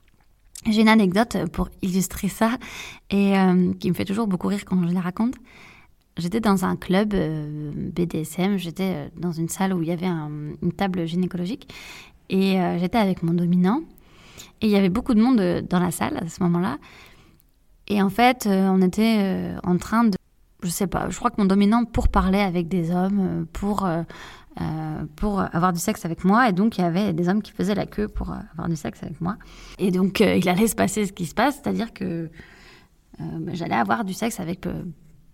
J'ai 0.66 0.80
une 0.80 0.88
anecdote 0.88 1.36
pour 1.52 1.68
illustrer 1.82 2.28
ça 2.28 2.56
et 3.10 3.38
euh, 3.38 3.72
qui 3.74 3.90
me 3.90 3.94
fait 3.94 4.06
toujours 4.06 4.26
beaucoup 4.26 4.48
rire 4.48 4.64
quand 4.64 4.82
je 4.88 4.94
la 4.94 5.00
raconte. 5.00 5.34
J'étais 6.16 6.40
dans 6.40 6.64
un 6.64 6.76
club 6.76 7.12
euh, 7.12 7.70
BDSM, 7.74 8.56
j'étais 8.56 8.94
euh, 8.94 9.08
dans 9.16 9.32
une 9.32 9.48
salle 9.48 9.74
où 9.74 9.82
il 9.82 9.88
y 9.88 9.92
avait 9.92 10.06
une 10.06 10.72
table 10.72 11.06
gynécologique 11.06 11.70
et 12.30 12.56
j'étais 12.78 12.96
avec 12.96 13.22
mon 13.22 13.34
dominant 13.34 13.82
et 14.62 14.66
il 14.66 14.70
y 14.70 14.76
avait 14.76 14.88
beaucoup 14.88 15.12
de 15.12 15.20
monde 15.20 15.66
dans 15.68 15.78
la 15.78 15.90
salle 15.90 16.16
à 16.16 16.28
ce 16.28 16.42
moment-là. 16.42 16.78
Et 17.86 18.00
en 18.00 18.08
fait, 18.08 18.46
on 18.48 18.80
était 18.80 19.52
en 19.62 19.76
train 19.76 20.04
de, 20.04 20.16
je 20.62 20.70
sais 20.70 20.86
pas, 20.86 21.10
je 21.10 21.18
crois 21.18 21.30
que 21.30 21.38
mon 21.38 21.44
dominant 21.44 21.84
pour 21.84 22.08
parler 22.08 22.38
avec 22.38 22.66
des 22.68 22.90
hommes, 22.90 23.46
pour 23.52 23.86
pour 25.16 25.40
avoir 25.40 25.72
du 25.72 25.80
sexe 25.80 26.04
avec 26.04 26.24
moi. 26.24 26.48
Et 26.48 26.52
donc, 26.52 26.78
il 26.78 26.82
y 26.82 26.84
avait 26.84 27.12
des 27.12 27.28
hommes 27.28 27.42
qui 27.42 27.52
faisaient 27.52 27.74
la 27.74 27.86
queue 27.86 28.08
pour 28.08 28.30
avoir 28.52 28.68
du 28.68 28.76
sexe 28.76 29.02
avec 29.02 29.20
moi. 29.20 29.36
Et 29.78 29.90
donc, 29.90 30.20
euh, 30.20 30.36
il 30.36 30.48
allait 30.48 30.68
se 30.68 30.74
passer 30.76 31.06
ce 31.06 31.12
qui 31.12 31.26
se 31.26 31.34
passe, 31.34 31.60
c'est-à-dire 31.62 31.92
que 31.92 32.04
euh, 32.04 32.28
bah, 33.18 33.52
j'allais 33.54 33.74
avoir 33.74 34.04
du 34.04 34.12
sexe 34.12 34.40
avec 34.40 34.66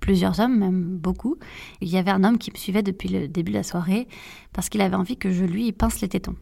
plusieurs 0.01 0.41
hommes, 0.41 0.59
même 0.59 0.97
beaucoup. 0.97 1.37
il 1.81 1.89
y 1.89 1.99
avait 1.99 2.11
un 2.11 2.25
homme 2.25 2.39
qui 2.39 2.51
me 2.51 2.57
suivait 2.57 2.83
depuis 2.83 3.09
le 3.09 3.29
début 3.29 3.53
de 3.53 3.57
la 3.59 3.63
soirée 3.63 4.09
parce 4.53 4.69
qu'il 4.69 4.81
avait 4.81 4.97
envie 4.97 5.17
que 5.17 5.31
je 5.31 5.45
lui 5.45 5.73
pince 5.73 6.01
les 6.01 6.09
tétons. 6.09 6.37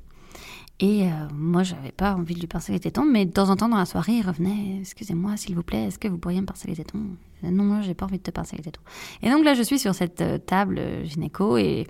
Et 0.80 1.04
euh, 1.04 1.11
moi, 1.35 1.64
j'avais 1.64 1.90
pas 1.90 2.14
envie 2.14 2.35
de 2.35 2.40
lui 2.40 2.47
pincer 2.47 2.73
les 2.73 2.78
tétons, 2.78 3.04
mais 3.04 3.26
de 3.26 3.32
temps 3.32 3.50
en 3.50 3.56
temps 3.56 3.68
dans 3.68 3.76
la 3.76 3.87
soirée, 3.87 4.18
il 4.18 4.26
revenait 4.26 4.78
Excusez-moi, 4.80 5.37
s'il 5.37 5.56
vous 5.56 5.64
plaît, 5.64 5.87
est-ce 5.87 5.99
que 5.99 6.06
vous 6.06 6.18
pourriez 6.18 6.40
me 6.40 6.47
pincer 6.47 6.68
les 6.68 6.76
tétons? 6.76 7.00
Non, 7.42 7.64
moi, 7.64 7.80
j'ai 7.80 7.94
pas 7.94 8.04
envie 8.04 8.18
de 8.18 8.23
te 8.23 8.30
pincer 8.30 8.56
les 8.56 8.62
tétons. 8.62 8.80
Et 9.23 9.30
donc 9.30 9.44
là, 9.44 9.54
je 9.54 9.62
suis 9.62 9.80
sur 9.80 9.94
cette 9.94 10.20
euh, 10.20 10.38
table 10.38 10.78
euh, 10.78 11.04
gynéco, 11.04 11.56
et, 11.56 11.88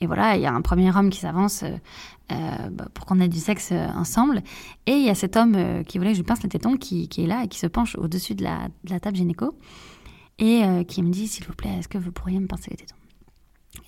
et 0.00 0.06
voilà, 0.06 0.36
il 0.36 0.42
y 0.42 0.46
a 0.46 0.52
un 0.52 0.62
premier 0.62 0.96
homme 0.96 1.10
qui 1.10 1.20
s'avance 1.20 1.64
bah, 2.30 2.88
pour 2.94 3.04
qu'on 3.04 3.20
ait 3.20 3.28
du 3.28 3.38
sexe 3.38 3.72
ensemble. 3.72 4.42
Et 4.86 4.92
il 4.92 5.04
y 5.04 5.10
a 5.10 5.14
cet 5.14 5.36
homme 5.36 5.84
qui 5.86 5.98
voulait 5.98 6.12
que 6.12 6.16
je 6.16 6.22
lui 6.22 6.26
pince 6.26 6.42
les 6.42 6.48
tétons 6.48 6.78
qui, 6.78 7.06
qui, 7.08 7.24
est 7.24 7.26
là 7.26 7.44
et 7.44 7.48
qui 7.48 7.58
se 7.58 7.66
penche 7.66 7.94
au-dessus 7.96 8.34
de 8.34 8.42
la, 8.42 8.68
de 8.84 8.90
la 8.90 9.00
table 9.00 9.16
gynéco, 9.18 9.54
et 10.38 10.62
qui 10.88 11.02
me 11.02 11.10
dit 11.10 11.28
S'il 11.28 11.44
vous 11.44 11.52
plaît, 11.52 11.76
est-ce 11.78 11.88
que 11.88 11.98
vous 11.98 12.10
pourriez 12.10 12.40
me 12.40 12.46
pincer 12.46 12.70
les 12.70 12.78
tétons? 12.78 13.01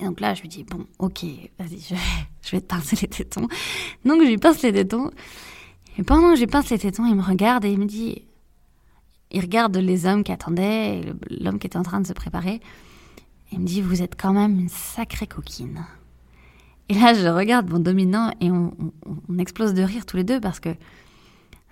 Et 0.00 0.04
donc 0.04 0.20
là, 0.20 0.34
je 0.34 0.42
lui 0.42 0.48
dis, 0.48 0.64
bon, 0.64 0.86
ok, 0.98 1.24
vas-y, 1.58 1.78
je, 1.78 1.94
je, 2.42 2.50
vais 2.50 2.60
te 2.60 2.66
pincer 2.66 2.96
les 3.00 3.08
tétons. 3.08 3.48
Donc 4.04 4.22
je 4.22 4.26
lui 4.26 4.38
pince 4.38 4.62
les 4.62 4.72
tétons. 4.72 5.10
Et 5.98 6.02
pendant 6.02 6.30
que 6.30 6.36
je 6.36 6.40
lui 6.40 6.46
pince 6.46 6.70
les 6.70 6.78
tétons, 6.78 7.06
il 7.06 7.14
me 7.14 7.22
regarde 7.22 7.64
et 7.64 7.70
il 7.70 7.78
me 7.78 7.84
dit, 7.84 8.22
il 9.30 9.40
regarde 9.40 9.76
les 9.76 10.06
hommes 10.06 10.24
qui 10.24 10.32
attendaient, 10.32 11.02
l'homme 11.30 11.58
qui 11.58 11.66
était 11.66 11.76
en 11.76 11.82
train 11.82 12.00
de 12.00 12.06
se 12.06 12.12
préparer. 12.12 12.60
il 13.52 13.60
me 13.60 13.66
dit, 13.66 13.82
vous 13.82 14.02
êtes 14.02 14.20
quand 14.20 14.32
même 14.32 14.58
une 14.58 14.68
sacrée 14.68 15.26
coquine. 15.26 15.84
Et 16.88 16.94
là, 16.94 17.14
je 17.14 17.26
regarde 17.28 17.70
mon 17.70 17.78
dominant 17.78 18.32
et 18.40 18.50
on, 18.50 18.72
explose 19.38 19.74
de 19.74 19.82
rire 19.82 20.06
tous 20.06 20.16
les 20.16 20.24
deux 20.24 20.40
parce 20.40 20.60
que 20.60 20.70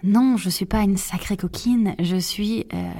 non, 0.04 0.36
je 0.36 0.50
suis 0.50 0.66
pas 0.66 0.82
une 0.82 0.96
sacrée 0.96 1.36
coquine, 1.36 1.94
je 2.00 2.16
suis 2.16 2.66
euh, 2.74 2.92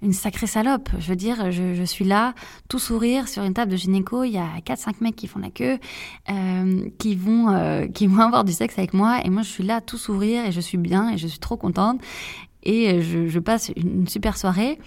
une 0.00 0.14
sacrée 0.14 0.46
salope. 0.46 0.88
Je 0.98 1.08
veux 1.08 1.16
dire, 1.16 1.50
je, 1.50 1.84
suis 1.84 2.04
là, 2.04 2.34
tout 2.68 2.78
sourire 2.78 3.28
sur 3.28 3.42
une 3.42 3.52
table 3.52 3.70
de 3.72 3.76
gynéco. 3.76 4.24
Il 4.24 4.32
y 4.32 4.38
a 4.38 4.48
4-5 4.64 4.94
mecs 5.00 5.16
qui 5.16 5.26
font 5.26 5.38
la 5.38 5.50
queue, 5.50 5.78
euh, 6.30 6.88
qui, 6.98 7.14
vont, 7.14 7.50
euh, 7.50 7.86
qui 7.88 8.06
vont 8.06 8.22
avoir 8.22 8.44
du 8.44 8.52
sexe 8.52 8.78
avec 8.78 8.94
moi. 8.94 9.20
Et 9.24 9.28
moi, 9.28 9.42
je 9.42 9.48
suis 9.48 9.64
là, 9.64 9.82
tout 9.82 9.98
sourire 9.98 10.46
et 10.46 10.52
je 10.52 10.60
suis 10.60 10.78
bien 10.78 11.10
et 11.10 11.18
je 11.18 11.26
suis 11.26 11.38
trop 11.38 11.58
contente. 11.58 12.00
Et 12.62 13.02
je, 13.02 13.38
passe 13.38 13.70
une 13.76 14.08
super 14.08 14.38
soirée. 14.38 14.78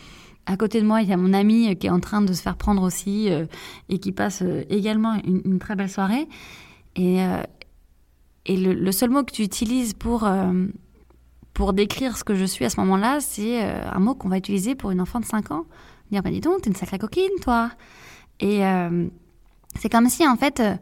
À 0.48 0.58
côté 0.58 0.82
de 0.82 0.88
moi, 0.88 1.04
il 1.04 1.10
y 1.10 1.14
a 1.14 1.18
mon 1.18 1.34
ami 1.34 1.76
qui 1.76 1.86
est 1.86 1.92
en 1.92 2.00
train 2.00 2.22
de 2.22 2.34
se 2.34 2.42
faire 2.42 2.58
prendre 2.58 2.82
aussi 2.82 3.30
et 3.90 4.00
qui 4.00 4.12
passe 4.12 4.42
également 4.72 5.22
une, 5.24 5.60
très 5.60 5.76
belle 5.76 5.90
soirée. 5.90 6.28
Et, 6.96 7.20
et 8.48 8.58
le, 8.58 8.92
seul 8.92 9.12
mot 9.12 9.24
que 9.24 9.32
tu 9.32 9.44
utilises 9.44 9.94
pour 9.94 10.28
pour 11.58 11.74
décrire 11.74 12.16
ce 12.18 12.24
que 12.24 12.36
je 12.36 12.46
suis 12.46 12.66
à 12.66 12.70
ce 12.70 12.80
moment-là, 12.82 13.20
c'est 13.20 13.64
euh, 13.64 13.82
un 13.92 13.98
mot 13.98 14.14
qu'on 14.14 14.30
va 14.30 14.38
utiliser 14.38 14.76
pour 14.76 14.92
une 14.92 15.02
enfant 15.02 15.20
de 15.20 15.26
5 15.26 15.50
ans. 15.50 15.66
Dire, 16.12 16.22
bah 16.22 16.30
dis 16.30 16.40
donc, 16.40 16.62
t'es 16.62 16.70
une 16.70 16.76
sacrée 16.76 17.00
coquine, 17.00 17.32
toi. 17.42 17.72
Et 18.40 18.64
euh, 18.64 19.08
c'est 19.74 19.90
comme 19.90 20.08
si, 20.08 20.28
en 20.28 20.36
fait, 20.36 20.60
euh, 20.60 20.76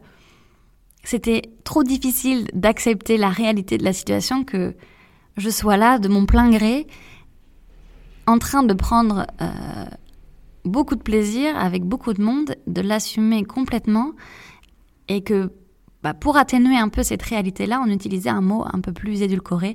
c'était 1.02 1.40
trop 1.64 1.82
difficile 1.82 2.46
d'accepter 2.52 3.16
la 3.16 3.30
réalité 3.30 3.78
de 3.78 3.84
la 3.84 3.94
situation 3.94 4.44
que 4.44 4.76
je 5.38 5.48
sois 5.48 5.78
là 5.78 5.98
de 5.98 6.08
mon 6.08 6.26
plein 6.26 6.50
gré, 6.50 6.86
en 8.26 8.38
train 8.38 8.62
de 8.62 8.74
prendre 8.74 9.26
beaucoup 10.66 10.94
de 10.94 11.02
plaisir 11.02 11.56
avec 11.56 11.84
beaucoup 11.84 12.12
de 12.12 12.20
monde, 12.20 12.54
de 12.66 12.82
l'assumer 12.82 13.44
complètement, 13.44 14.12
et 15.08 15.22
que 15.22 15.52
bah, 16.06 16.14
pour 16.14 16.36
atténuer 16.36 16.76
un 16.76 16.88
peu 16.88 17.02
cette 17.02 17.22
réalité-là, 17.22 17.82
on 17.84 17.90
utilisait 17.90 18.30
un 18.30 18.40
mot 18.40 18.64
un 18.72 18.80
peu 18.80 18.92
plus 18.92 19.22
édulcoré 19.22 19.74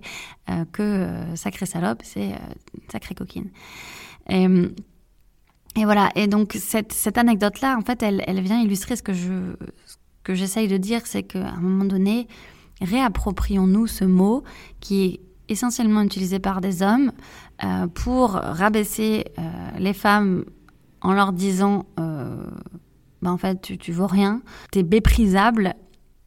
euh, 0.50 0.64
que 0.72 0.82
euh, 0.82 1.36
sacré 1.36 1.66
salope, 1.66 2.04
c'est 2.06 2.32
euh, 2.32 2.38
sacré 2.90 3.16
coquine. 3.16 3.50
Et, 4.30 4.48
voilà, 5.84 6.10
et 6.16 6.28
donc 6.28 6.54
cette, 6.54 7.18
anecdote-là, 7.18 7.78
en 7.78 7.82
fait, 7.82 8.02
elle, 8.02 8.40
vient 8.40 8.62
illustrer 8.62 8.96
ce 8.96 9.04
que 9.04 9.12
je 9.12 9.58
que 10.24 10.34
j'essaye 10.34 10.70
de 10.70 10.78
dire, 10.78 11.02
c'est 11.04 11.24
qu'à 11.24 11.50
un 11.50 11.60
moment 11.60 11.84
donné, 11.84 12.30
réapproprions-nous 12.80 13.88
ce 13.88 14.06
mot 14.06 14.46
qui 14.80 15.04
est 15.04 15.20
essentiellement 15.50 16.02
utilisé 16.02 16.40
par 16.40 16.62
des 16.62 16.82
hommes 16.82 17.12
pour 17.94 18.32
rabaisser 18.32 19.26
les 19.78 19.94
femmes 19.94 20.46
en 21.02 21.12
leur 21.12 21.34
disant 21.34 21.88
bah, 21.98 23.32
en 23.32 23.38
fait, 23.38 23.62
tu, 23.62 23.78
tu 23.78 23.92
vaux 23.92 24.08
rien, 24.08 24.42
tu 24.72 24.80
es 24.80 24.84
méprisable 24.84 25.76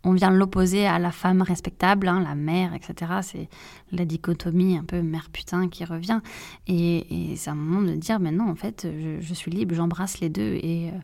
on 0.04 0.12
vient 0.12 0.30
l'opposer 0.30 0.86
à 0.86 0.98
la 0.98 1.10
femme 1.10 1.42
respectable, 1.42 2.08
hein, 2.08 2.22
la 2.22 2.34
mère, 2.34 2.74
etc. 2.74 3.12
C'est 3.22 3.48
la 3.90 4.04
dichotomie 4.04 4.76
un 4.76 4.84
peu 4.84 5.00
mère 5.02 5.30
putain 5.30 5.68
qui 5.68 5.84
revient. 5.84 6.20
Et, 6.66 7.34
c'est 7.36 7.50
un 7.50 7.54
moment 7.54 7.82
de 7.82 7.94
dire, 7.94 8.20
mais 8.20 8.30
non, 8.30 8.50
en 8.50 8.54
fait, 8.54 8.86
je, 9.20 9.34
suis 9.34 9.50
libre, 9.50 9.74
j'embrasse 9.74 10.20
les 10.20 10.28
deux 10.28 10.58
et 10.62 10.90
euh, 10.90 10.98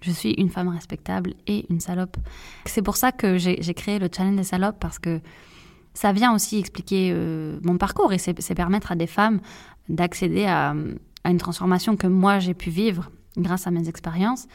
je 0.00 0.10
suis 0.10 0.32
une 0.32 0.50
femme 0.50 0.68
respectable 0.68 1.34
et 1.46 1.66
une 1.70 1.80
salope. 1.80 2.16
C'est 2.66 2.82
pour 2.82 2.96
ça 2.96 3.10
que 3.10 3.38
j'ai 3.38 3.74
créé 3.74 3.98
le 3.98 4.08
challenge 4.14 4.36
des 4.36 4.44
salopes 4.44 4.78
parce 4.78 4.98
que 4.98 5.20
ça 5.94 6.12
vient 6.12 6.34
aussi 6.34 6.58
expliquer 6.58 7.10
euh, 7.12 7.58
mon 7.64 7.78
parcours 7.78 8.12
et 8.12 8.18
c'est 8.18 8.54
permettre 8.54 8.92
à 8.92 8.96
des 8.96 9.06
femmes 9.06 9.40
d'accéder 9.88 10.44
à, 10.44 10.74
à 11.24 11.30
une 11.30 11.38
transformation 11.38 11.96
que 11.96 12.06
moi 12.06 12.38
j'ai 12.38 12.54
pu 12.54 12.70
vivre 12.70 13.10
grâce 13.36 13.66
à 13.66 13.70
mes 13.70 13.88
expériences 13.88 14.46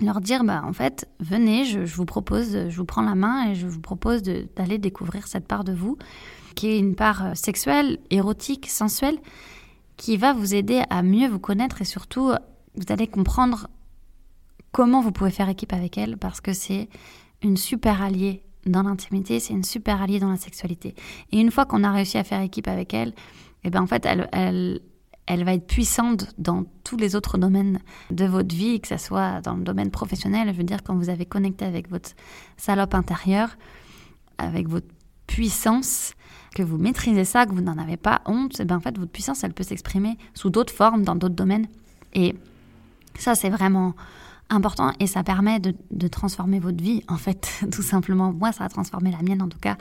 leur 0.00 0.20
dire 0.20 0.44
bah 0.44 0.62
en 0.64 0.72
fait 0.72 1.08
venez 1.20 1.64
je, 1.64 1.80
vous 1.80 2.04
propose 2.04 2.68
je 2.68 2.76
vous 2.76 2.84
prends 2.84 3.02
la 3.02 3.14
main 3.14 3.50
et 3.50 3.54
je 3.54 3.66
vous 3.66 3.80
propose 3.80 4.22
d'aller 4.22 4.78
découvrir 4.78 5.26
cette 5.26 5.46
part 5.46 5.64
de 5.64 5.72
vous 5.72 5.96
qui 6.54 6.68
est 6.68 6.78
une 6.78 6.94
part 6.94 7.26
euh, 7.26 7.34
sexuelle 7.34 7.98
érotique 8.10 8.68
sensuelle 8.68 9.18
qui 9.96 10.16
va 10.16 10.32
vous 10.32 10.54
aider 10.54 10.82
à 10.90 11.02
mieux 11.02 11.28
vous 11.28 11.38
connaître 11.38 11.82
et 11.82 11.84
surtout 11.84 12.32
vous 12.74 12.84
allez 12.88 13.06
comprendre 13.06 13.68
comment 14.72 15.00
vous 15.00 15.12
pouvez 15.12 15.30
faire 15.30 15.48
équipe 15.48 15.72
avec 15.72 15.98
elle 15.98 16.16
parce 16.16 16.40
que 16.40 16.52
c'est 16.52 16.88
une 17.42 17.56
super 17.56 18.02
alliée 18.02 18.42
dans 18.66 18.82
l'intimité 18.82 19.40
c'est 19.40 19.52
une 19.52 19.64
super 19.64 20.00
alliée 20.02 20.20
dans 20.20 20.30
la 20.30 20.36
sexualité. 20.36 20.94
Et 21.32 21.40
une 21.40 21.50
fois 21.50 21.66
qu'on 21.66 21.84
a 21.84 21.92
réussi 21.92 22.18
à 22.18 22.24
faire 22.24 22.40
équipe 22.40 22.68
avec 22.68 22.94
elle 22.94 23.10
et 23.62 23.68
eh 23.68 23.70
ben 23.70 23.82
en 23.82 23.86
fait 23.86 24.06
elle 24.06 24.80
elle 25.26 25.44
va 25.44 25.54
être 25.54 25.66
puissante 25.66 26.34
dans 26.38 26.64
tous 26.84 26.96
les 26.96 27.14
autres 27.14 27.38
domaines 27.38 27.78
de 28.10 28.24
votre 28.24 28.54
vie, 28.54 28.80
que 28.80 28.88
ce 28.88 28.96
soit 28.96 29.40
dans 29.42 29.54
le 29.54 29.62
domaine 29.62 29.90
professionnel. 29.90 30.48
Je 30.52 30.56
veux 30.56 30.64
dire, 30.64 30.82
quand 30.82 30.96
vous 30.96 31.08
avez 31.08 31.24
connecté 31.24 31.64
avec 31.64 31.88
votre 31.88 32.10
salope 32.56 32.94
intérieure, 32.94 33.56
avec 34.38 34.68
votre 34.68 34.88
puissance, 35.26 36.14
que 36.54 36.62
vous 36.62 36.78
maîtrisez 36.78 37.24
ça, 37.24 37.46
que 37.46 37.52
vous 37.52 37.60
n'en 37.60 37.78
avez 37.78 37.96
pas 37.96 38.22
honte, 38.26 38.56
eh 38.58 38.64
ben 38.64 38.76
en 38.76 38.80
fait, 38.80 38.98
votre 38.98 39.12
puissance, 39.12 39.44
elle 39.44 39.52
peut 39.52 39.62
s'exprimer 39.62 40.18
sous 40.34 40.50
d'autres 40.50 40.74
formes, 40.74 41.04
dans 41.04 41.14
d'autres 41.14 41.36
domaines. 41.36 41.68
Et 42.14 42.34
ça, 43.16 43.36
c'est 43.36 43.50
vraiment 43.50 43.94
important 44.48 44.92
et 44.98 45.06
ça 45.06 45.22
permet 45.22 45.60
de, 45.60 46.08
transformer 46.08 46.58
votre 46.58 46.82
vie, 46.82 47.04
en 47.08 47.16
fait, 47.16 47.64
tout 47.72 47.82
simplement. 47.82 48.32
Moi, 48.32 48.52
ça 48.52 48.64
a 48.64 48.68
transformé 48.68 49.12
la 49.12 49.22
mienne, 49.22 49.42
en 49.42 49.48
tout 49.48 49.60
cas, 49.60 49.76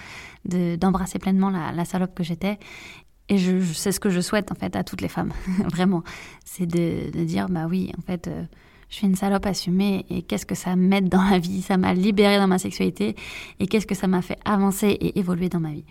d'embrasser 0.45 1.17
pleinement 1.17 1.49
la, 1.49 1.71
la, 1.71 1.85
salope 1.85 2.13
que 2.13 2.23
j'étais 2.23 2.59
et 3.29 3.37
je, 3.37 3.61
c'est 3.73 3.91
ce 3.91 3.99
que 3.99 4.09
je 4.09 4.19
souhaite 4.21 4.51
en 4.51 4.55
fait 4.55 4.75
à 4.75 4.83
toutes 4.83 5.01
les 5.01 5.07
femmes, 5.07 5.31
vraiment. 5.71 6.03
C'est 6.45 6.65
de, 6.65 7.11
de, 7.11 7.23
dire, 7.23 7.47
bah 7.47 7.67
oui, 7.69 7.91
en 7.97 8.01
fait, 8.01 8.27
euh, 8.27 8.43
je 8.89 8.95
suis 8.95 9.07
une 9.07 9.15
salope 9.15 9.45
assumée 9.45 10.05
et 10.09 10.23
qu'est-ce 10.23 10.47
que 10.47 10.55
ça 10.55 10.75
m'aide 10.75 11.09
dans 11.09 11.23
la 11.23 11.37
vie, 11.37 11.61
ça 11.61 11.77
m'a 11.77 11.93
libérée 11.93 12.37
dans 12.37 12.47
ma 12.47 12.57
sexualité 12.57 13.15
et 13.59 13.67
qu'est-ce 13.67 13.85
que 13.85 13.95
ça 13.95 14.07
m'a 14.07 14.23
fait 14.23 14.39
avancer 14.45 14.87
et 14.87 15.19
évoluer 15.19 15.47
dans 15.47 15.59
ma 15.59 15.71
vie. 15.71 15.85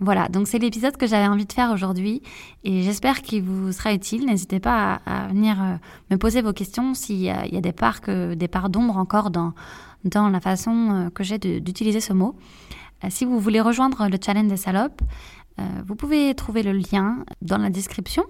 Voilà, 0.00 0.28
donc 0.28 0.46
c'est 0.46 0.60
l'épisode 0.60 0.96
que 0.96 1.06
j'avais 1.06 1.26
envie 1.26 1.44
de 1.44 1.52
faire 1.52 1.72
aujourd'hui 1.72 2.22
et 2.62 2.82
j'espère 2.82 3.20
qu'il 3.20 3.42
vous 3.42 3.72
sera 3.72 3.92
utile. 3.92 4.26
N'hésitez 4.26 4.60
pas 4.60 5.00
à, 5.04 5.26
venir 5.26 5.60
euh, 5.60 5.74
me 6.10 6.16
poser 6.16 6.40
vos 6.40 6.52
questions 6.52 6.94
s'il 6.94 7.20
y, 7.20 7.30
a 7.30 7.60
des 7.60 7.72
parts, 7.72 8.00
des 8.06 8.48
parts 8.48 8.70
d'ombre 8.70 8.96
encore 8.96 9.30
dans, 9.30 9.54
dans 10.04 10.28
la 10.28 10.40
façon 10.40 10.90
euh, 10.92 11.10
que 11.10 11.24
j'ai 11.24 11.38
d'utiliser 11.38 12.00
ce 12.00 12.12
mot. 12.12 12.36
Si 13.10 13.24
vous 13.24 13.38
voulez 13.38 13.60
rejoindre 13.60 14.08
le 14.08 14.18
challenge 14.20 14.48
des 14.48 14.56
salopes, 14.56 15.02
vous 15.86 15.94
pouvez 15.94 16.34
trouver 16.34 16.62
le 16.62 16.72
lien 16.72 17.24
dans 17.42 17.58
la 17.58 17.70
description. 17.70 18.24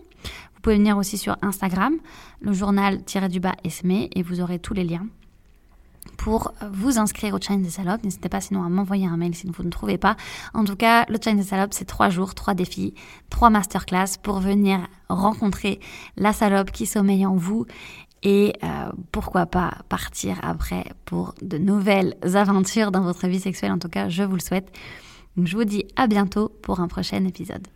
Vous 0.54 0.60
pouvez 0.62 0.76
venir 0.76 0.96
aussi 0.96 1.18
sur 1.18 1.36
Instagram, 1.42 1.94
le 2.40 2.52
journal-du-bas 2.52 3.54
Esme, 3.64 3.90
et 3.90 4.22
vous 4.22 4.40
aurez 4.40 4.58
tous 4.58 4.74
les 4.74 4.84
liens 4.84 5.06
pour 6.16 6.52
vous 6.72 6.98
inscrire 6.98 7.34
au 7.34 7.38
Challenge 7.40 7.62
des 7.62 7.70
salopes. 7.70 8.02
N'hésitez 8.02 8.28
pas 8.28 8.40
sinon 8.40 8.64
à 8.64 8.68
m'envoyer 8.68 9.06
un 9.06 9.16
mail 9.16 9.34
si 9.34 9.46
vous 9.46 9.62
ne 9.62 9.70
trouvez 9.70 9.98
pas. 9.98 10.16
En 10.52 10.64
tout 10.64 10.76
cas, 10.76 11.06
le 11.08 11.18
Challenge 11.22 11.42
des 11.42 11.48
salopes, 11.48 11.74
c'est 11.74 11.84
trois 11.84 12.10
jours, 12.10 12.34
trois 12.34 12.54
défis, 12.54 12.94
trois 13.30 13.50
masterclass 13.50 14.18
pour 14.22 14.40
venir 14.40 14.80
rencontrer 15.08 15.80
la 16.16 16.32
salope 16.32 16.70
qui 16.70 16.86
sommeille 16.86 17.24
en 17.24 17.36
vous 17.36 17.66
et 18.22 18.52
euh, 18.64 18.90
pourquoi 19.12 19.46
pas 19.46 19.78
partir 19.88 20.38
après 20.42 20.84
pour 21.04 21.34
de 21.40 21.56
nouvelles 21.56 22.16
aventures 22.34 22.90
dans 22.90 23.02
votre 23.02 23.28
vie 23.28 23.40
sexuelle. 23.40 23.72
En 23.72 23.78
tout 23.78 23.88
cas, 23.88 24.08
je 24.08 24.24
vous 24.24 24.34
le 24.34 24.40
souhaite. 24.40 24.72
Je 25.44 25.56
vous 25.56 25.64
dis 25.64 25.86
à 25.94 26.08
bientôt 26.08 26.48
pour 26.62 26.80
un 26.80 26.88
prochain 26.88 27.24
épisode. 27.24 27.68